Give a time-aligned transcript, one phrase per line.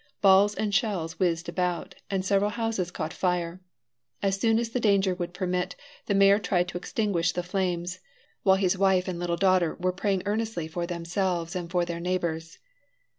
[0.19, 3.61] Balls and shells whizzed about, and several houses caught fire.
[4.23, 5.75] As soon as the danger would permit,
[6.07, 7.99] the mayor tried to extinguish the flames,
[8.41, 12.57] while his wife and little daughter were praying earnestly for themselves and for their neighbors.